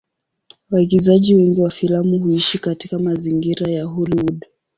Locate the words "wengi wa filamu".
1.35-2.19